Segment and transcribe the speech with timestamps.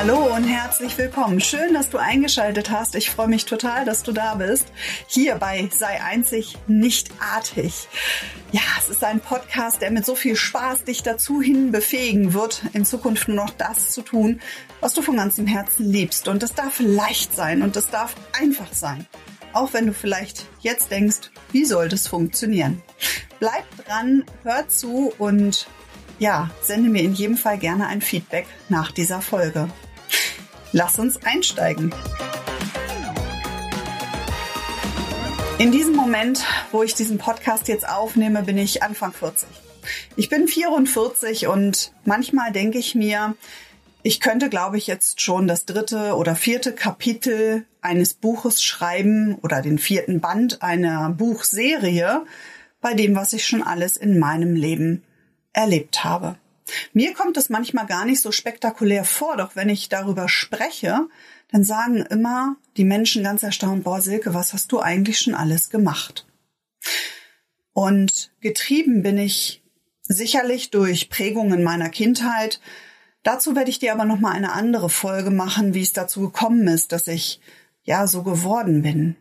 [0.00, 1.40] Hallo und herzlich willkommen.
[1.40, 2.94] Schön, dass du eingeschaltet hast.
[2.94, 4.66] Ich freue mich total, dass du da bist.
[5.08, 7.88] Hier bei Sei einzig, nicht artig.
[8.52, 12.62] Ja, es ist ein Podcast, der mit so viel Spaß dich dazu hin befähigen wird,
[12.74, 14.40] in Zukunft nur noch das zu tun,
[14.78, 16.28] was du von ganzem Herzen liebst.
[16.28, 19.04] Und das darf leicht sein und das darf einfach sein.
[19.52, 22.84] Auch wenn du vielleicht jetzt denkst, wie soll das funktionieren?
[23.40, 25.66] Bleib dran, hör zu und
[26.20, 29.68] ja, sende mir in jedem Fall gerne ein Feedback nach dieser Folge.
[30.72, 31.94] Lass uns einsteigen.
[35.58, 39.48] In diesem Moment, wo ich diesen Podcast jetzt aufnehme, bin ich Anfang 40.
[40.16, 43.34] Ich bin 44 und manchmal denke ich mir,
[44.02, 49.62] ich könnte, glaube ich, jetzt schon das dritte oder vierte Kapitel eines Buches schreiben oder
[49.62, 52.24] den vierten Band einer Buchserie
[52.80, 55.02] bei dem, was ich schon alles in meinem Leben
[55.52, 56.36] erlebt habe.
[56.92, 61.08] Mir kommt es manchmal gar nicht so spektakulär vor, doch wenn ich darüber spreche,
[61.50, 65.70] dann sagen immer die Menschen ganz erstaunt, boah Silke, was hast du eigentlich schon alles
[65.70, 66.26] gemacht?
[67.72, 69.62] Und getrieben bin ich
[70.02, 72.60] sicherlich durch Prägungen meiner Kindheit.
[73.22, 76.66] Dazu werde ich dir aber noch mal eine andere Folge machen, wie es dazu gekommen
[76.66, 77.40] ist, dass ich
[77.82, 79.16] ja so geworden bin.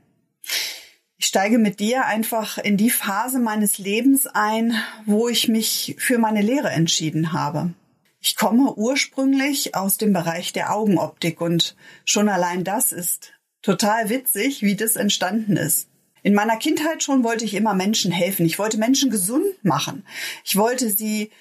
[1.27, 6.19] Ich steige mit dir einfach in die Phase meines Lebens ein, wo ich mich für
[6.19, 7.73] meine Lehre entschieden habe.
[8.21, 14.61] Ich komme ursprünglich aus dem Bereich der Augenoptik und schon allein das ist total witzig,
[14.61, 15.89] wie das entstanden ist.
[16.23, 18.45] In meiner Kindheit schon wollte ich immer Menschen helfen.
[18.45, 20.05] Ich wollte Menschen gesund machen.
[20.45, 21.31] Ich wollte sie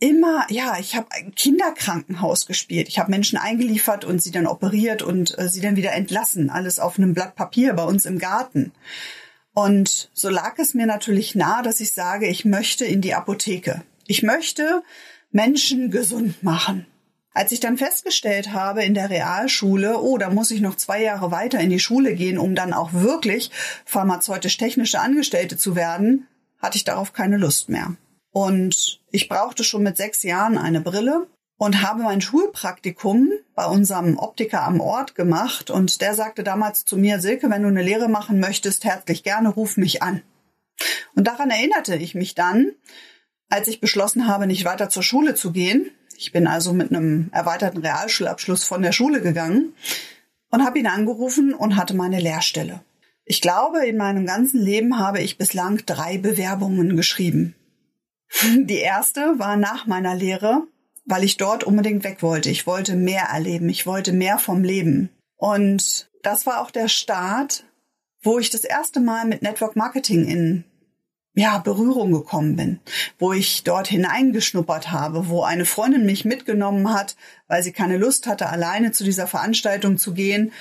[0.00, 2.88] immer, ja, ich habe ein Kinderkrankenhaus gespielt.
[2.88, 6.50] Ich habe Menschen eingeliefert und sie dann operiert und äh, sie dann wieder entlassen.
[6.50, 8.72] Alles auf einem Blatt Papier bei uns im Garten.
[9.58, 13.82] Und so lag es mir natürlich nahe, dass ich sage, ich möchte in die Apotheke.
[14.06, 14.84] Ich möchte
[15.32, 16.86] Menschen gesund machen.
[17.34, 21.32] Als ich dann festgestellt habe in der Realschule, oh, da muss ich noch zwei Jahre
[21.32, 23.50] weiter in die Schule gehen, um dann auch wirklich
[23.84, 26.28] pharmazeutisch-technische Angestellte zu werden,
[26.60, 27.96] hatte ich darauf keine Lust mehr.
[28.30, 31.26] Und ich brauchte schon mit sechs Jahren eine Brille
[31.58, 36.96] und habe mein Schulpraktikum bei unserem Optiker am Ort gemacht und der sagte damals zu
[36.96, 40.22] mir, Silke, wenn du eine Lehre machen möchtest, herzlich gerne, ruf mich an.
[41.16, 42.72] Und daran erinnerte ich mich dann,
[43.50, 45.90] als ich beschlossen habe, nicht weiter zur Schule zu gehen.
[46.16, 49.74] Ich bin also mit einem erweiterten Realschulabschluss von der Schule gegangen
[50.50, 52.80] und habe ihn angerufen und hatte meine Lehrstelle.
[53.24, 57.54] Ich glaube, in meinem ganzen Leben habe ich bislang drei Bewerbungen geschrieben.
[58.56, 60.62] Die erste war nach meiner Lehre
[61.08, 62.50] weil ich dort unbedingt weg wollte.
[62.50, 65.08] Ich wollte mehr erleben, ich wollte mehr vom Leben.
[65.36, 67.64] Und das war auch der Start,
[68.22, 70.64] wo ich das erste Mal mit Network Marketing in
[71.34, 72.80] ja, Berührung gekommen bin,
[73.18, 78.26] wo ich dort hineingeschnuppert habe, wo eine Freundin mich mitgenommen hat, weil sie keine Lust
[78.26, 80.52] hatte, alleine zu dieser Veranstaltung zu gehen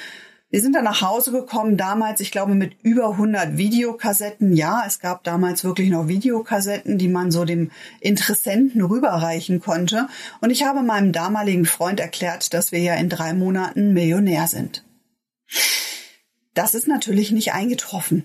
[0.50, 4.56] wir sind dann nach Hause gekommen, damals, ich glaube, mit über 100 Videokassetten.
[4.56, 7.70] Ja, es gab damals wirklich noch Videokassetten, die man so dem
[8.00, 10.08] Interessenten rüberreichen konnte.
[10.40, 14.86] Und ich habe meinem damaligen Freund erklärt, dass wir ja in drei Monaten Millionär sind.
[16.54, 18.24] Das ist natürlich nicht eingetroffen.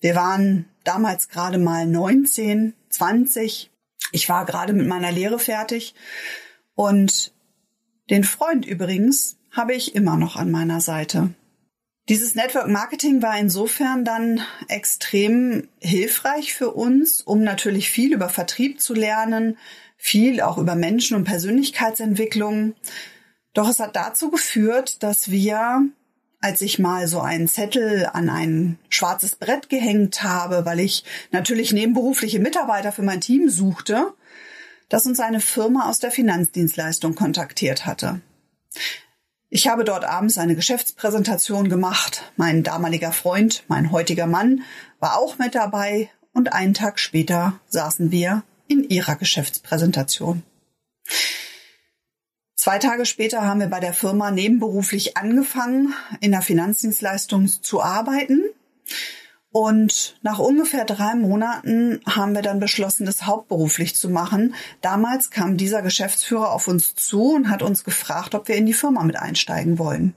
[0.00, 3.70] Wir waren damals gerade mal 19, 20.
[4.12, 5.94] Ich war gerade mit meiner Lehre fertig.
[6.76, 7.32] Und
[8.10, 11.34] den Freund übrigens habe ich immer noch an meiner Seite.
[12.10, 18.78] Dieses Network Marketing war insofern dann extrem hilfreich für uns, um natürlich viel über Vertrieb
[18.78, 19.56] zu lernen,
[19.96, 22.74] viel auch über Menschen und Persönlichkeitsentwicklung.
[23.54, 25.88] Doch es hat dazu geführt, dass wir,
[26.42, 31.72] als ich mal so einen Zettel an ein schwarzes Brett gehängt habe, weil ich natürlich
[31.72, 34.12] nebenberufliche Mitarbeiter für mein Team suchte,
[34.90, 38.20] dass uns eine Firma aus der Finanzdienstleistung kontaktiert hatte.
[39.56, 42.24] Ich habe dort abends eine Geschäftspräsentation gemacht.
[42.36, 44.64] Mein damaliger Freund, mein heutiger Mann,
[44.98, 50.42] war auch mit dabei und einen Tag später saßen wir in ihrer Geschäftspräsentation.
[52.56, 58.42] Zwei Tage später haben wir bei der Firma nebenberuflich angefangen, in der Finanzdienstleistung zu arbeiten.
[59.56, 64.56] Und nach ungefähr drei Monaten haben wir dann beschlossen, das hauptberuflich zu machen.
[64.80, 68.72] Damals kam dieser Geschäftsführer auf uns zu und hat uns gefragt, ob wir in die
[68.72, 70.12] Firma mit einsteigen wollen.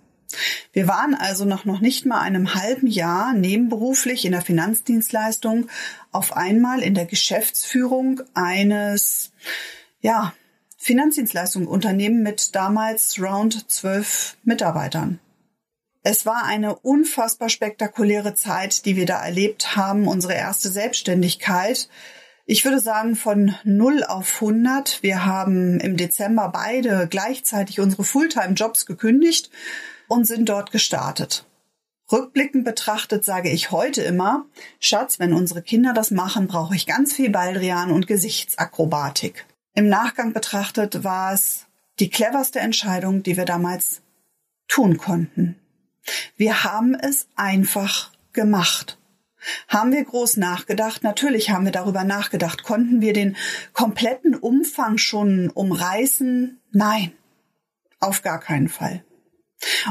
[0.74, 5.68] Wir waren also nach noch nicht mal einem halben Jahr nebenberuflich in der Finanzdienstleistung
[6.12, 9.34] auf einmal in der Geschäftsführung eines,
[10.02, 10.34] ja,
[10.78, 15.20] Finanzdienstleistungsunternehmen mit damals round zwölf Mitarbeitern.
[16.04, 21.90] Es war eine unfassbar spektakuläre Zeit, die wir da erlebt haben, unsere erste Selbstständigkeit.
[22.46, 25.04] Ich würde sagen von 0 auf 100.
[25.04, 29.50] Wir haben im Dezember beide gleichzeitig unsere Fulltime-Jobs gekündigt
[30.08, 31.46] und sind dort gestartet.
[32.10, 34.46] Rückblickend betrachtet sage ich heute immer,
[34.80, 39.46] Schatz, wenn unsere Kinder das machen, brauche ich ganz viel Baldrian und Gesichtsakrobatik.
[39.74, 41.66] Im Nachgang betrachtet war es
[42.00, 44.02] die cleverste Entscheidung, die wir damals
[44.70, 45.60] tun konnten.
[46.36, 48.98] Wir haben es einfach gemacht.
[49.68, 51.04] Haben wir groß nachgedacht?
[51.04, 52.64] Natürlich haben wir darüber nachgedacht.
[52.64, 53.36] Konnten wir den
[53.74, 56.60] kompletten Umfang schon umreißen?
[56.72, 57.12] Nein,
[58.00, 59.04] auf gar keinen Fall.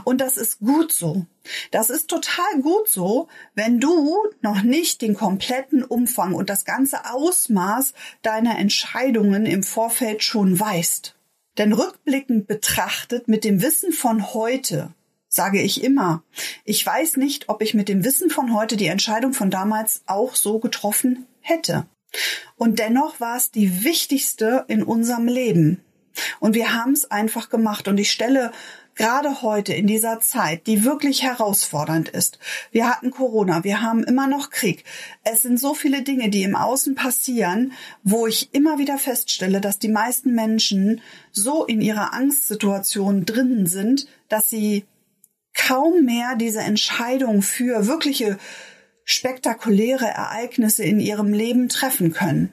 [0.05, 1.27] Und das ist gut so.
[1.71, 7.11] Das ist total gut so, wenn du noch nicht den kompletten Umfang und das ganze
[7.13, 7.93] Ausmaß
[8.23, 11.17] deiner Entscheidungen im Vorfeld schon weißt.
[11.59, 14.95] Denn rückblickend betrachtet mit dem Wissen von heute
[15.29, 16.23] sage ich immer,
[16.65, 20.35] ich weiß nicht, ob ich mit dem Wissen von heute die Entscheidung von damals auch
[20.35, 21.87] so getroffen hätte.
[22.57, 25.83] Und dennoch war es die wichtigste in unserem Leben.
[26.41, 27.89] Und wir haben es einfach gemacht.
[27.89, 28.53] Und ich stelle
[28.95, 32.39] gerade heute in dieser Zeit, die wirklich herausfordernd ist.
[32.73, 34.85] Wir hatten Corona, wir haben immer noch Krieg.
[35.23, 39.79] Es sind so viele Dinge, die im Außen passieren, wo ich immer wieder feststelle, dass
[39.79, 44.87] die meisten Menschen so in ihrer Angstsituation drinnen sind, dass sie
[45.57, 48.39] kaum mehr diese Entscheidung für wirkliche
[49.05, 52.53] spektakuläre Ereignisse in ihrem Leben treffen können.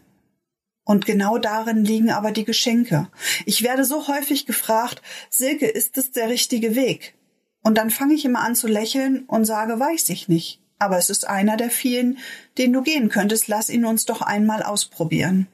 [0.86, 3.10] Und genau darin liegen aber die Geschenke.
[3.46, 7.14] Ich werde so häufig gefragt, Silke, ist es der richtige Weg?
[7.62, 10.60] Und dann fange ich immer an zu lächeln und sage, weiß ich nicht.
[10.80, 12.18] Aber es ist einer der vielen,
[12.58, 13.48] den du gehen könntest.
[13.48, 15.48] Lass ihn uns doch einmal ausprobieren.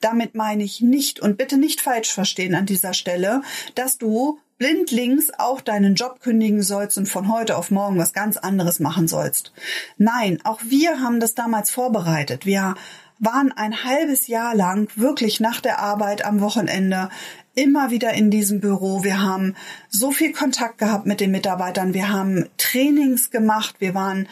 [0.00, 3.40] Damit meine ich nicht und bitte nicht falsch verstehen an dieser Stelle,
[3.74, 8.36] dass du blindlings auch deinen Job kündigen sollst und von heute auf morgen was ganz
[8.36, 9.52] anderes machen sollst.
[9.98, 12.46] Nein, auch wir haben das damals vorbereitet.
[12.46, 12.74] Wir
[13.18, 17.10] waren ein halbes Jahr lang wirklich nach der Arbeit am Wochenende
[17.54, 19.02] immer wieder in diesem Büro.
[19.02, 19.54] Wir haben
[19.88, 21.94] so viel Kontakt gehabt mit den Mitarbeitern.
[21.94, 23.76] Wir haben Trainings gemacht.
[23.78, 24.28] Wir waren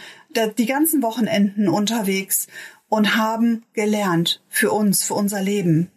[0.58, 2.46] die ganzen Wochenenden unterwegs
[2.88, 5.90] und haben gelernt für uns, für unser Leben.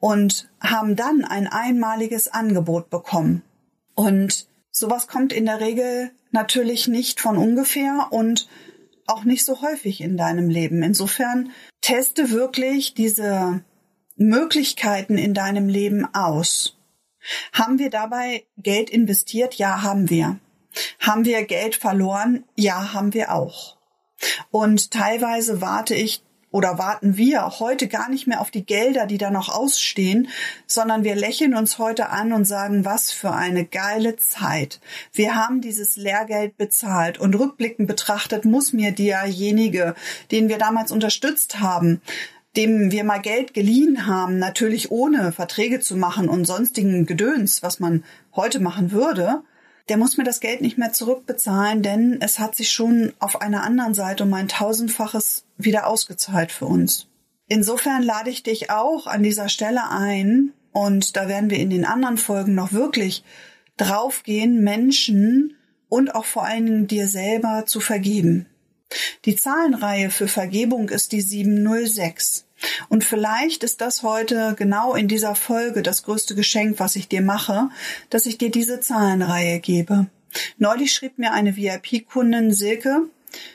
[0.00, 3.42] Und haben dann ein einmaliges Angebot bekommen.
[3.94, 8.48] Und sowas kommt in der Regel natürlich nicht von ungefähr und
[9.06, 10.82] auch nicht so häufig in deinem Leben.
[10.82, 11.50] Insofern
[11.80, 13.62] teste wirklich diese
[14.16, 16.78] Möglichkeiten in deinem Leben aus.
[17.52, 19.54] Haben wir dabei Geld investiert?
[19.54, 20.38] Ja, haben wir.
[21.00, 22.44] Haben wir Geld verloren?
[22.54, 23.76] Ja, haben wir auch.
[24.50, 29.18] Und teilweise warte ich oder warten wir heute gar nicht mehr auf die Gelder, die
[29.18, 30.28] da noch ausstehen,
[30.66, 34.80] sondern wir lächeln uns heute an und sagen, was für eine geile Zeit.
[35.12, 39.94] Wir haben dieses Lehrgeld bezahlt und rückblickend betrachtet muss mir derjenige,
[40.30, 42.00] den wir damals unterstützt haben,
[42.56, 47.78] dem wir mal Geld geliehen haben, natürlich ohne Verträge zu machen und sonstigen Gedöns, was
[47.78, 48.02] man
[48.34, 49.42] heute machen würde,
[49.90, 53.64] der muss mir das Geld nicht mehr zurückbezahlen, denn es hat sich schon auf einer
[53.64, 57.08] anderen Seite um ein tausendfaches wieder ausgezahlt für uns.
[57.48, 61.84] Insofern lade ich dich auch an dieser Stelle ein, und da werden wir in den
[61.84, 63.24] anderen Folgen noch wirklich
[63.76, 65.56] draufgehen, Menschen
[65.88, 68.46] und auch vor allen Dingen dir selber zu vergeben.
[69.24, 72.46] Die Zahlenreihe für Vergebung ist die 706.
[72.88, 77.22] Und vielleicht ist das heute genau in dieser Folge das größte Geschenk, was ich dir
[77.22, 77.70] mache,
[78.10, 80.06] dass ich dir diese Zahlenreihe gebe.
[80.58, 83.02] Neulich schrieb mir eine VIP-Kundin Silke,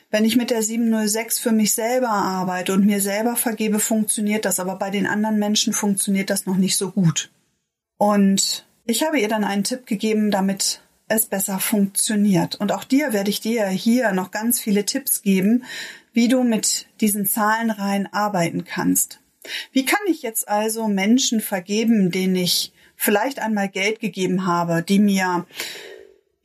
[0.09, 4.59] wenn ich mit der 706 für mich selber arbeite und mir selber vergebe, funktioniert das,
[4.59, 7.29] aber bei den anderen Menschen funktioniert das noch nicht so gut.
[7.97, 12.55] Und ich habe ihr dann einen Tipp gegeben, damit es besser funktioniert.
[12.55, 15.63] Und auch dir werde ich dir hier noch ganz viele Tipps geben,
[16.15, 19.19] wie du mit diesen Zahlenreihen arbeiten kannst.
[19.73, 24.99] Wie kann ich jetzt also Menschen vergeben, denen ich vielleicht einmal Geld gegeben habe, die
[24.99, 25.45] mir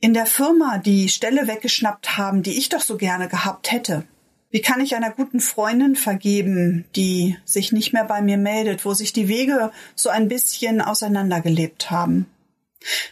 [0.01, 4.03] in der Firma die Stelle weggeschnappt haben, die ich doch so gerne gehabt hätte?
[4.49, 8.93] Wie kann ich einer guten Freundin vergeben, die sich nicht mehr bei mir meldet, wo
[8.93, 12.25] sich die Wege so ein bisschen auseinandergelebt haben?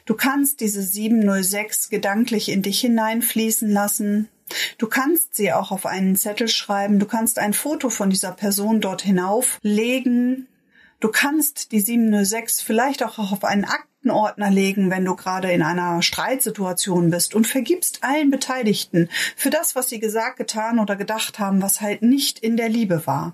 [0.05, 4.27] Du kannst diese 706 gedanklich in dich hineinfließen lassen,
[4.77, 8.81] Du kannst sie auch auf einen Zettel schreiben, du kannst ein Foto von dieser Person
[8.81, 10.47] dort hinauflegen.
[10.99, 16.01] Du kannst die 706 vielleicht auch auf einen Aktenordner legen, wenn du gerade in einer
[16.01, 21.61] Streitsituation bist und vergibst allen Beteiligten für das, was sie gesagt, getan oder gedacht haben,
[21.61, 23.33] was halt nicht in der Liebe war.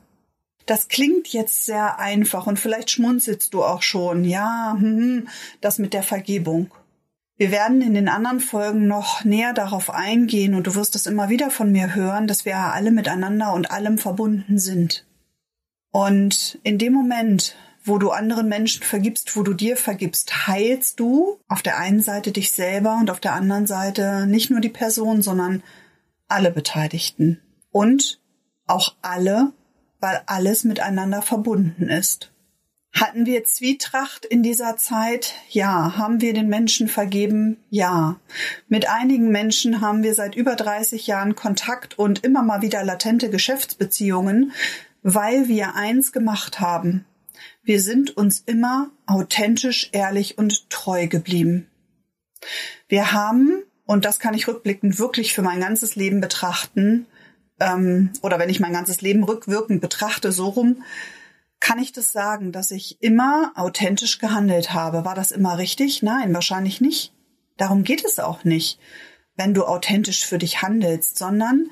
[0.67, 5.27] Das klingt jetzt sehr einfach und vielleicht schmunzelst du auch schon, ja, hm, hm
[5.62, 6.72] das mit der Vergebung.
[7.38, 11.27] Wir werden in den anderen Folgen noch näher darauf eingehen und du wirst es immer
[11.27, 15.06] wieder von mir hören, dass wir alle miteinander und allem verbunden sind.
[15.92, 21.39] Und in dem Moment, wo du anderen Menschen vergibst, wo du dir vergibst, heilst du
[21.48, 25.22] auf der einen Seite dich selber und auf der anderen Seite nicht nur die Person,
[25.22, 25.62] sondern
[26.27, 27.42] alle Beteiligten.
[27.70, 28.22] Und
[28.65, 29.51] auch alle,
[30.00, 32.32] weil alles miteinander verbunden ist.
[32.96, 35.34] Hatten wir Zwietracht in dieser Zeit?
[35.50, 35.98] Ja.
[35.98, 37.58] Haben wir den Menschen vergeben?
[37.70, 38.22] Ja.
[38.70, 43.30] Mit einigen Menschen haben wir seit über 30 Jahren Kontakt und immer mal wieder latente
[43.30, 44.54] Geschäftsbeziehungen,
[45.04, 47.04] weil wir eins gemacht haben.
[47.64, 51.68] Wir sind uns immer authentisch, ehrlich und treu geblieben.
[52.88, 57.08] Wir haben, und das kann ich rückblickend wirklich für mein ganzes Leben betrachten,
[57.60, 60.82] ähm, oder wenn ich mein ganzes Leben rückwirkend betrachte, so rum,
[61.60, 65.06] kann ich das sagen, dass ich immer authentisch gehandelt habe.
[65.06, 66.04] War das immer richtig?
[66.04, 67.14] Nein, wahrscheinlich nicht.
[67.58, 68.80] Darum geht es auch nicht,
[69.36, 71.70] wenn du authentisch für dich handelst, sondern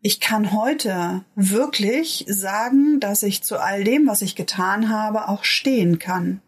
[0.00, 5.44] ich kann heute wirklich sagen, dass ich zu all dem, was ich getan habe, auch
[5.44, 6.40] stehen kann.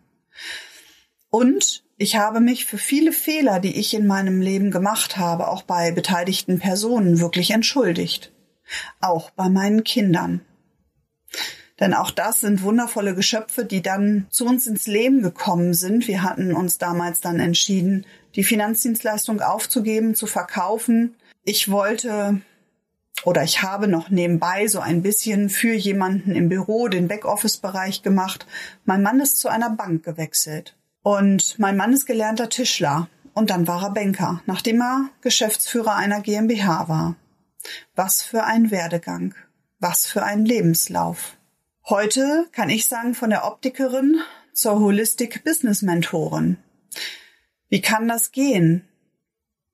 [1.30, 5.62] Und ich habe mich für viele Fehler, die ich in meinem Leben gemacht habe, auch
[5.62, 8.32] bei beteiligten Personen wirklich entschuldigt.
[9.00, 10.40] Auch bei meinen Kindern.
[11.80, 16.06] Denn auch das sind wundervolle Geschöpfe, die dann zu uns ins Leben gekommen sind.
[16.06, 18.04] Wir hatten uns damals dann entschieden,
[18.36, 21.16] die Finanzdienstleistung aufzugeben, zu verkaufen.
[21.42, 22.40] Ich wollte
[23.24, 28.46] oder ich habe noch nebenbei so ein bisschen für jemanden im Büro den Backoffice-Bereich gemacht.
[28.84, 30.76] Mein Mann ist zu einer Bank gewechselt.
[31.02, 33.08] Und mein Mann ist gelernter Tischler.
[33.32, 37.16] Und dann war er Banker, nachdem er Geschäftsführer einer GmbH war.
[37.94, 39.34] Was für ein Werdegang.
[39.78, 41.36] Was für ein Lebenslauf.
[41.90, 44.20] Heute kann ich sagen, von der Optikerin
[44.52, 46.56] zur Holistic Business Mentorin.
[47.68, 48.84] Wie kann das gehen?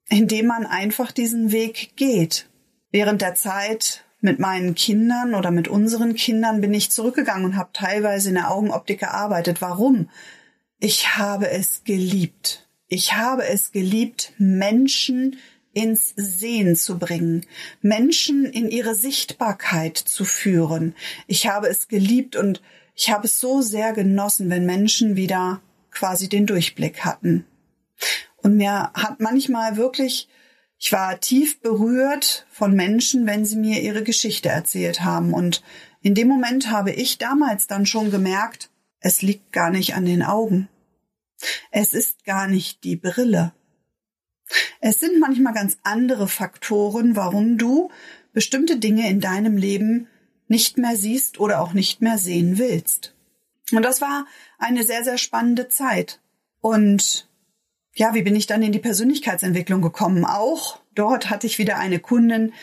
[0.09, 2.49] Indem man einfach diesen Weg geht.
[2.89, 7.69] Während der Zeit mit meinen Kindern oder mit unseren Kindern bin ich zurückgegangen und habe
[7.71, 9.61] teilweise in der Augenoptik gearbeitet.
[9.61, 10.09] Warum?
[10.79, 12.67] Ich habe es geliebt.
[12.87, 15.37] Ich habe es geliebt, Menschen
[15.77, 17.45] ins Sehen zu bringen,
[17.83, 20.95] Menschen in ihre Sichtbarkeit zu führen.
[21.27, 22.63] Ich habe es geliebt und
[22.95, 27.45] ich habe es so sehr genossen, wenn Menschen wieder quasi den Durchblick hatten.
[28.37, 30.27] Und mir hat manchmal wirklich,
[30.79, 35.31] ich war tief berührt von Menschen, wenn sie mir ihre Geschichte erzählt haben.
[35.31, 35.61] Und
[36.01, 40.23] in dem Moment habe ich damals dann schon gemerkt, es liegt gar nicht an den
[40.23, 40.69] Augen.
[41.69, 43.53] Es ist gar nicht die Brille.
[44.79, 47.89] Es sind manchmal ganz andere Faktoren, warum du
[48.33, 50.07] bestimmte Dinge in deinem Leben
[50.47, 53.13] nicht mehr siehst oder auch nicht mehr sehen willst.
[53.71, 54.25] Und das war
[54.57, 56.21] eine sehr, sehr spannende Zeit.
[56.61, 57.27] Und
[57.95, 60.23] ja, wie bin ich dann in die Persönlichkeitsentwicklung gekommen?
[60.23, 62.53] Auch dort hatte ich wieder eine Kundin,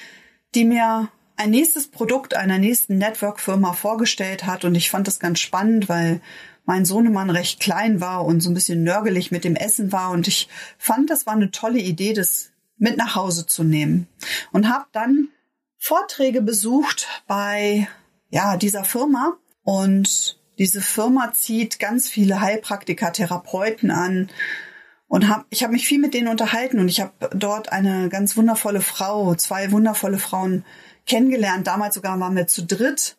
[0.55, 4.65] die mir ein nächstes Produkt einer nächsten Network-Firma vorgestellt hat.
[4.65, 6.21] Und ich fand das ganz spannend, weil
[6.65, 10.11] mein Sohnemann recht klein war und so ein bisschen nörgelig mit dem Essen war.
[10.11, 10.49] Und ich
[10.79, 14.09] fand, das war eine tolle Idee, das mit nach Hause zu nehmen.
[14.53, 15.29] Und habe dann
[15.79, 17.89] Vorträge besucht bei
[18.31, 19.37] ja dieser Firma.
[19.63, 24.31] Und diese Firma zieht ganz viele Heilpraktiker, Therapeuten an.
[25.09, 28.37] Und hab, ich habe mich viel mit denen unterhalten und ich habe dort eine ganz
[28.37, 30.65] wundervolle Frau, zwei wundervolle Frauen
[31.07, 31.67] kennengelernt.
[31.67, 33.17] Damals sogar waren wir zu dritt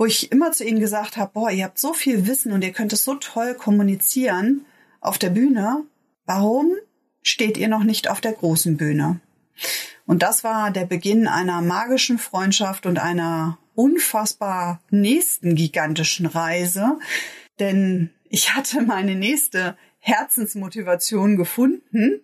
[0.00, 2.72] wo ich immer zu ihnen gesagt habe, boah, ihr habt so viel Wissen und ihr
[2.72, 4.64] könnt es so toll kommunizieren
[5.02, 5.84] auf der Bühne.
[6.24, 6.72] Warum
[7.22, 9.20] steht ihr noch nicht auf der großen Bühne?
[10.06, 16.98] Und das war der Beginn einer magischen Freundschaft und einer unfassbar nächsten gigantischen Reise.
[17.58, 22.22] Denn ich hatte meine nächste Herzensmotivation gefunden,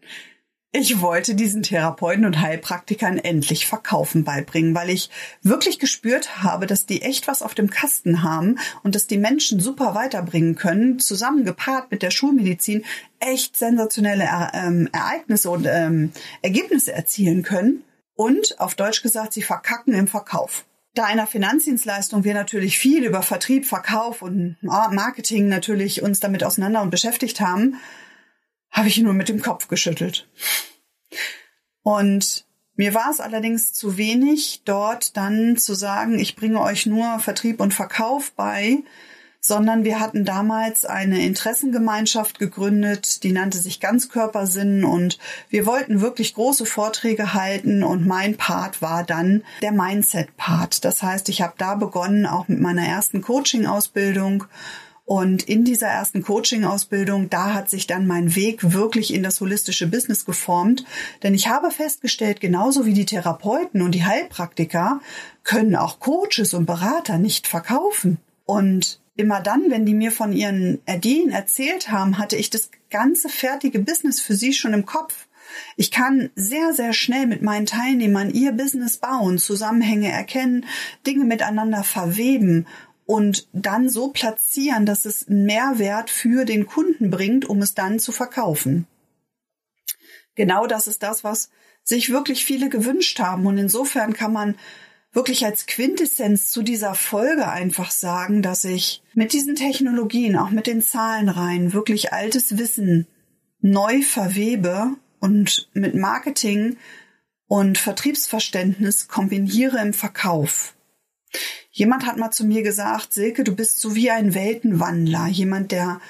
[0.73, 5.08] ich wollte diesen Therapeuten und Heilpraktikern endlich Verkaufen beibringen, weil ich
[5.42, 9.58] wirklich gespürt habe, dass die echt was auf dem Kasten haben und dass die Menschen
[9.58, 12.85] super weiterbringen können, zusammen gepaart mit der Schulmedizin
[13.20, 17.82] echt sensationelle ähm, Ereignisse und ähm, Ergebnisse erzielen können.
[18.14, 20.66] Und auf Deutsch gesagt, sie verkacken im Verkauf.
[20.94, 26.80] Da einer Finanzdienstleistung wir natürlich viel über Vertrieb, Verkauf und Marketing natürlich uns damit auseinander
[26.80, 27.76] und beschäftigt haben,
[28.70, 30.28] habe ich nur mit dem Kopf geschüttelt.
[31.82, 37.18] Und mir war es allerdings zu wenig, dort dann zu sagen, ich bringe euch nur
[37.20, 38.82] Vertrieb und Verkauf bei,
[39.40, 45.18] sondern wir hatten damals eine Interessengemeinschaft gegründet, die nannte sich Ganzkörpersinn und
[45.49, 50.85] wir wollten wirklich große Vorträge halten und mein Part war dann der Mindset-Part.
[50.85, 54.44] Das heißt, ich habe da begonnen, auch mit meiner ersten Coaching-Ausbildung
[55.06, 59.86] und in dieser ersten Coaching-Ausbildung, da hat sich dann mein Weg wirklich in das holistische
[59.86, 60.84] Business geformt.
[61.22, 65.00] Denn ich habe festgestellt, genauso wie die Therapeuten und die Heilpraktiker
[65.44, 68.18] können auch Coaches und Berater nicht verkaufen.
[68.46, 73.28] Und immer dann, wenn die mir von ihren Ideen erzählt haben, hatte ich das ganze
[73.28, 75.28] fertige Business für sie schon im Kopf.
[75.76, 80.64] Ich kann sehr, sehr schnell mit meinen Teilnehmern ihr Business bauen, Zusammenhänge erkennen,
[81.06, 82.66] Dinge miteinander verweben
[83.06, 88.12] und dann so platzieren, dass es Mehrwert für den Kunden bringt, um es dann zu
[88.12, 88.86] verkaufen.
[90.34, 91.50] Genau das ist das, was
[91.82, 93.46] sich wirklich viele gewünscht haben.
[93.46, 94.56] Und insofern kann man
[95.12, 100.66] wirklich als Quintessenz zu dieser Folge einfach sagen, dass ich mit diesen Technologien, auch mit
[100.66, 103.06] den Zahlenreihen, wirklich altes Wissen
[103.60, 106.76] neu verwebe und mit Marketing
[107.46, 110.75] und Vertriebsverständnis kombiniere im Verkauf.
[111.76, 116.00] Jemand hat mal zu mir gesagt, Silke, du bist so wie ein Weltenwandler, jemand, der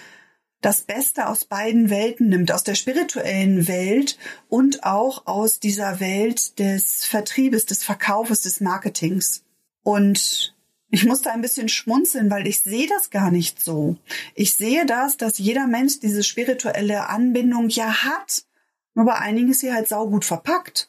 [0.60, 4.16] das Beste aus beiden Welten nimmt, aus der spirituellen Welt
[4.48, 9.42] und auch aus dieser Welt des Vertriebes, des Verkaufes, des Marketings.
[9.82, 10.54] Und
[10.88, 13.96] ich musste ein bisschen schmunzeln, weil ich sehe das gar nicht so.
[14.36, 18.44] Ich sehe das, dass jeder Mensch diese spirituelle Anbindung ja hat,
[18.94, 20.88] nur bei einigen ist sie halt saugut verpackt.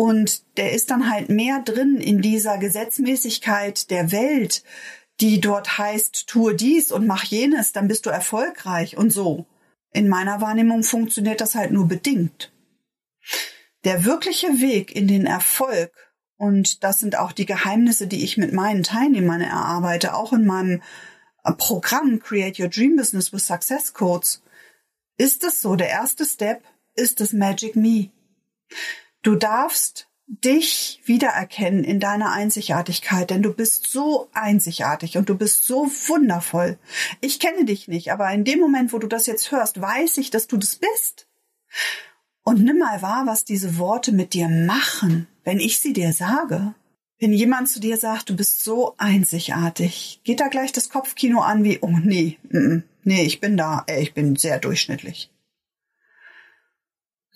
[0.00, 4.64] Und der ist dann halt mehr drin in dieser Gesetzmäßigkeit der Welt,
[5.20, 9.44] die dort heißt, tue dies und mach jenes, dann bist du erfolgreich und so.
[9.92, 12.50] In meiner Wahrnehmung funktioniert das halt nur bedingt.
[13.84, 15.92] Der wirkliche Weg in den Erfolg,
[16.38, 20.80] und das sind auch die Geheimnisse, die ich mit meinen Teilnehmern erarbeite, auch in meinem
[21.44, 24.42] äh, Programm Create Your Dream Business with Success Codes,
[25.18, 26.62] ist es so, der erste Step
[26.94, 28.08] ist das Magic Me.
[29.22, 35.64] Du darfst dich wiedererkennen in deiner Einzigartigkeit, denn du bist so einzigartig und du bist
[35.64, 36.78] so wundervoll.
[37.20, 40.30] Ich kenne dich nicht, aber in dem Moment, wo du das jetzt hörst, weiß ich,
[40.30, 41.26] dass du das bist.
[42.42, 46.74] Und nimm mal wahr, was diese Worte mit dir machen, wenn ich sie dir sage.
[47.18, 51.64] Wenn jemand zu dir sagt, du bist so einzigartig, geht da gleich das Kopfkino an
[51.64, 52.38] wie, oh nee,
[53.02, 55.30] nee, ich bin da, ich bin sehr durchschnittlich.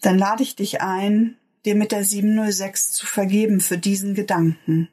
[0.01, 4.89] Dann lade ich dich ein, dir mit der 706 zu vergeben für diesen Gedanken.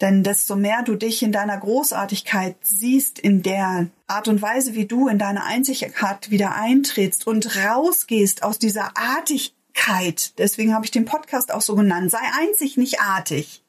[0.00, 4.86] Denn desto mehr du dich in deiner Großartigkeit siehst, in der Art und Weise, wie
[4.86, 11.04] du in deine Einzigkeit wieder eintrittst und rausgehst aus dieser Artigkeit, deswegen habe ich den
[11.04, 13.64] Podcast auch so genannt, sei einzig, nicht artig.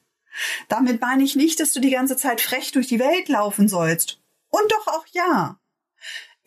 [0.67, 4.21] Damit meine ich nicht, dass du die ganze Zeit frech durch die Welt laufen sollst.
[4.49, 5.59] Und doch auch ja.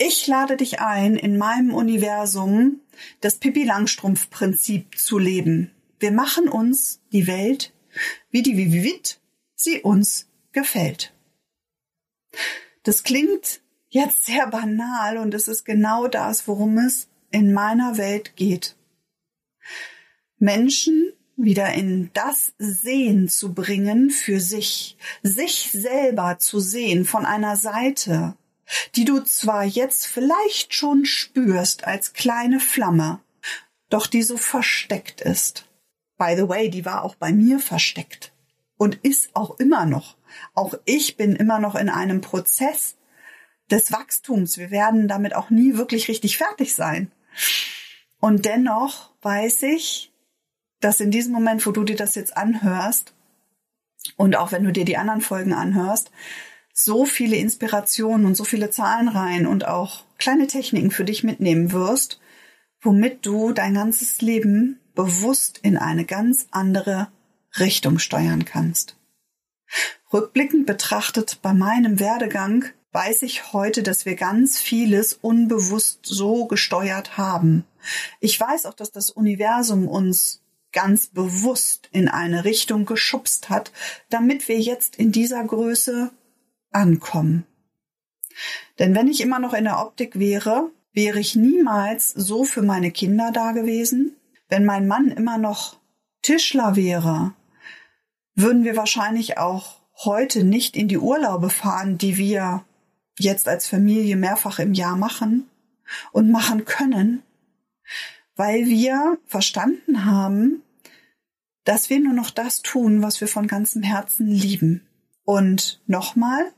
[0.04, 2.80] Ich lade dich ein, in meinem Universum
[3.20, 5.70] das Pippi Langstrumpf Prinzip zu leben.
[6.00, 7.72] Wir machen uns die Welt,
[8.32, 9.20] wie die Vivivit
[9.54, 11.14] sie uns gefällt.
[12.82, 13.60] Das klingt
[13.90, 18.74] jetzt sehr banal und es ist genau das, worum es in meiner Welt geht.
[20.38, 27.54] Menschen wieder in das Sehen zu bringen für sich, sich selber zu sehen von einer
[27.54, 28.36] Seite,
[28.94, 33.20] die du zwar jetzt vielleicht schon spürst als kleine Flamme,
[33.88, 35.66] doch die so versteckt ist.
[36.18, 38.32] By the way, die war auch bei mir versteckt
[38.76, 40.16] und ist auch immer noch.
[40.54, 42.96] Auch ich bin immer noch in einem Prozess
[43.70, 44.58] des Wachstums.
[44.58, 47.10] Wir werden damit auch nie wirklich richtig fertig sein.
[48.20, 50.12] Und dennoch weiß ich,
[50.80, 53.14] dass in diesem Moment, wo du dir das jetzt anhörst,
[54.16, 56.10] und auch wenn du dir die anderen Folgen anhörst,
[56.72, 62.20] so viele Inspirationen und so viele Zahlenreihen und auch kleine Techniken für dich mitnehmen wirst,
[62.80, 67.08] womit du dein ganzes Leben bewusst in eine ganz andere
[67.58, 68.96] Richtung steuern kannst.
[70.12, 77.16] Rückblickend betrachtet bei meinem Werdegang weiß ich heute, dass wir ganz vieles unbewusst so gesteuert
[77.16, 77.64] haben.
[78.20, 83.72] Ich weiß auch, dass das Universum uns ganz bewusst in eine Richtung geschubst hat,
[84.10, 86.10] damit wir jetzt in dieser Größe
[86.72, 87.46] ankommen.
[88.78, 92.90] Denn wenn ich immer noch in der Optik wäre, wäre ich niemals so für meine
[92.90, 94.16] Kinder da gewesen.
[94.48, 95.78] Wenn mein Mann immer noch
[96.22, 97.34] Tischler wäre,
[98.34, 102.64] würden wir wahrscheinlich auch heute nicht in die Urlaube fahren, die wir
[103.18, 105.48] jetzt als Familie mehrfach im Jahr machen
[106.12, 107.22] und machen können,
[108.36, 110.62] weil wir verstanden haben,
[111.64, 114.86] dass wir nur noch das tun, was wir von ganzem Herzen lieben.
[115.24, 116.52] Und nochmal,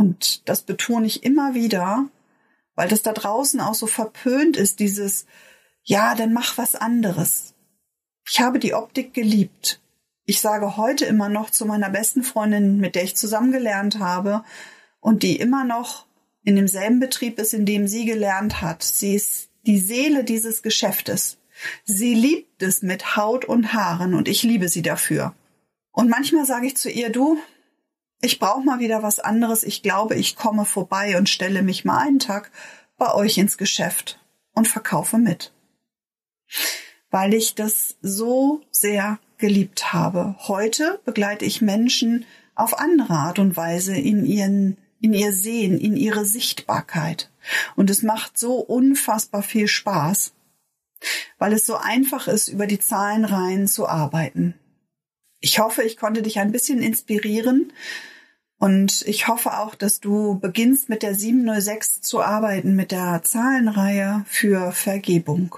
[0.00, 2.08] und das betone ich immer wieder,
[2.74, 5.26] weil das da draußen auch so verpönt ist, dieses,
[5.82, 7.52] ja, dann mach was anderes.
[8.26, 9.82] Ich habe die Optik geliebt.
[10.24, 14.42] Ich sage heute immer noch zu meiner besten Freundin, mit der ich zusammen gelernt habe
[15.00, 16.06] und die immer noch
[16.44, 18.82] in demselben Betrieb ist, in dem sie gelernt hat.
[18.82, 21.36] Sie ist die Seele dieses Geschäftes.
[21.84, 25.34] Sie liebt es mit Haut und Haaren und ich liebe sie dafür.
[25.92, 27.36] Und manchmal sage ich zu ihr, du,
[28.22, 29.62] Ich brauche mal wieder was anderes.
[29.62, 32.50] Ich glaube, ich komme vorbei und stelle mich mal einen Tag
[32.98, 34.20] bei euch ins Geschäft
[34.52, 35.52] und verkaufe mit.
[37.10, 40.36] Weil ich das so sehr geliebt habe.
[40.40, 45.96] Heute begleite ich Menschen auf andere Art und Weise in ihren, in ihr Sehen, in
[45.96, 47.30] ihre Sichtbarkeit.
[47.74, 50.34] Und es macht so unfassbar viel Spaß,
[51.38, 54.59] weil es so einfach ist, über die Zahlenreihen zu arbeiten.
[55.40, 57.72] Ich hoffe, ich konnte dich ein bisschen inspirieren
[58.58, 64.24] und ich hoffe auch, dass du beginnst mit der 706 zu arbeiten, mit der Zahlenreihe
[64.26, 65.56] für Vergebung.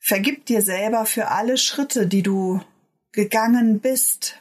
[0.00, 2.60] Vergib dir selber für alle Schritte, die du
[3.12, 4.40] gegangen bist,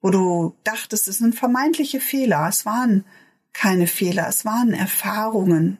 [0.00, 2.46] wo du dachtest, es sind vermeintliche Fehler.
[2.48, 3.04] Es waren
[3.52, 5.78] keine Fehler, es waren Erfahrungen.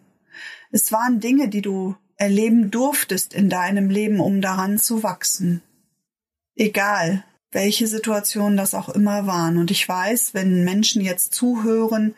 [0.71, 5.63] Es waren Dinge, die du erleben durftest in deinem Leben, um daran zu wachsen.
[6.55, 7.25] Egal,
[7.57, 9.57] welche Situation das auch immer waren.
[9.57, 12.15] Und ich weiß, wenn Menschen jetzt zuhören,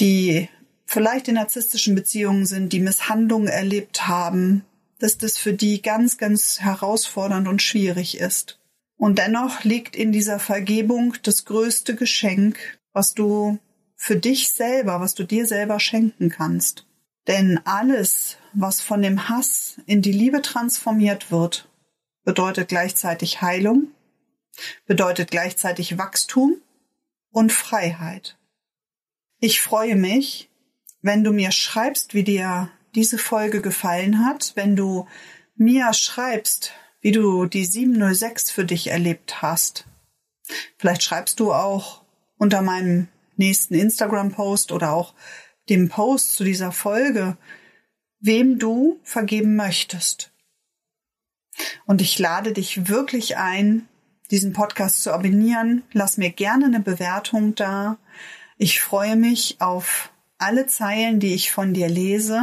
[0.00, 0.48] die
[0.86, 4.64] vielleicht in narzisstischen Beziehungen sind, die Misshandlungen erlebt haben,
[4.98, 8.58] dass das für die ganz, ganz herausfordernd und schwierig ist.
[8.96, 12.58] Und dennoch liegt in dieser Vergebung das größte Geschenk,
[12.92, 13.60] was du
[13.94, 16.86] für dich selber, was du dir selber schenken kannst.
[17.28, 21.68] Denn alles, was von dem Hass in die Liebe transformiert wird,
[22.24, 23.92] bedeutet gleichzeitig Heilung,
[24.86, 26.60] bedeutet gleichzeitig Wachstum
[27.30, 28.38] und Freiheit.
[29.40, 30.48] Ich freue mich,
[31.02, 35.06] wenn du mir schreibst, wie dir diese Folge gefallen hat, wenn du
[35.56, 39.86] mir schreibst, wie du die 706 für dich erlebt hast.
[40.78, 42.02] Vielleicht schreibst du auch
[42.38, 45.14] unter meinem nächsten Instagram-Post oder auch
[45.68, 47.36] dem Post zu dieser Folge,
[48.20, 50.32] wem du vergeben möchtest.
[51.86, 53.88] Und ich lade dich wirklich ein,
[54.30, 55.82] diesen Podcast zu abonnieren.
[55.92, 57.98] Lass mir gerne eine Bewertung da.
[58.56, 62.42] Ich freue mich auf alle Zeilen, die ich von dir lese.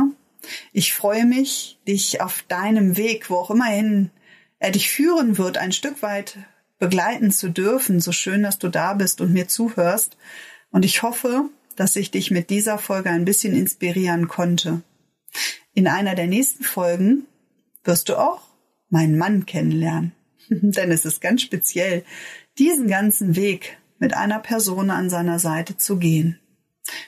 [0.74, 4.10] Ich freue mich, dich auf deinem Weg, wo auch immerhin
[4.60, 6.38] er dich führen wird, ein Stück weit
[6.80, 8.00] begleiten zu dürfen.
[8.00, 10.18] So schön, dass du da bist und mir zuhörst.
[10.72, 14.82] Und ich hoffe, dass ich dich mit dieser Folge ein bisschen inspirieren konnte.
[15.74, 17.26] In einer der nächsten Folgen
[17.84, 18.42] wirst du auch
[18.90, 20.12] meinen Mann kennenlernen.
[20.50, 22.04] Denn es ist ganz speziell,
[22.58, 26.40] diesen ganzen Weg mit einer Person an seiner Seite zu gehen.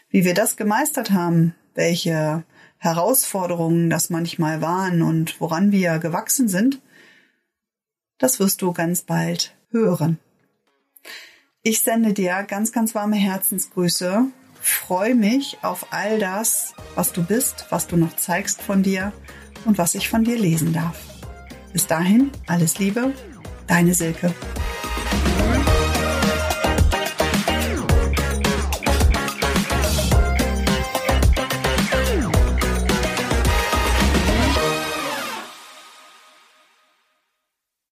[0.10, 2.44] Wie wir das gemeistert haben, welche
[2.78, 6.82] Herausforderungen das manchmal waren und woran wir gewachsen sind,
[8.18, 10.20] das wirst du ganz bald hören.
[11.64, 14.26] Ich sende dir ganz, ganz warme Herzensgrüße.
[14.62, 19.14] Freue mich auf all das, was du bist, was du noch zeigst von dir
[19.66, 21.13] und was ich von dir lesen darf.
[21.74, 23.14] Bis dahin, alles Liebe,
[23.68, 24.32] deine Silke.